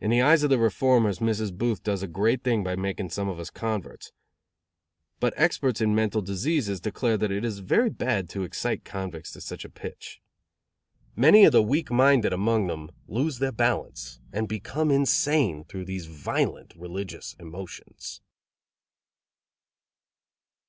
[0.00, 1.56] In the eyes of the reformers Mrs.
[1.56, 4.10] Booth does a great thing by making some of us converts,
[5.20, 9.40] but experts in mental diseases declare that it is very bad to excite convicts to
[9.40, 10.20] such a pitch.
[11.14, 16.06] Many of the weak minded among them lose their balance and become insane through these
[16.06, 18.20] violent religious emotions.